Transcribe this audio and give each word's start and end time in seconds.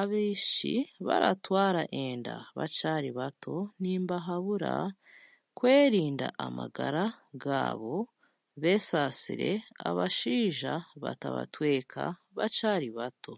Abaishiki 0.00 0.72
abaratwara 1.02 1.82
enda 2.04 2.34
bakyari 2.58 3.10
bato 3.18 3.56
nimbahabura 3.82 4.74
kwerinda 5.58 6.26
amagara 6.46 7.04
gaabo, 7.42 7.96
beeshasire 8.60 9.50
abashaija 9.88 10.74
batabatweka 11.02 12.02
bakayari 12.36 12.88
bato. 12.98 13.32